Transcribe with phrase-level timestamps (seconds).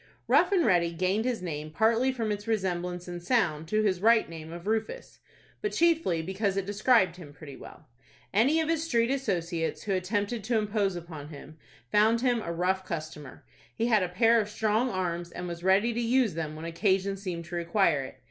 [0.27, 4.27] Rough and Ready gained his name partly from its resemblance in sound to his right
[4.27, 5.19] name of Rufus,
[5.61, 7.87] but chiefly because it described him pretty well.
[8.33, 11.59] Any of his street associates, who attempted to impose upon him,
[11.91, 13.45] found him a rough customer.
[13.75, 17.15] He had a pair of strong arms, and was ready to use them when occasion
[17.15, 18.19] seemed to require it.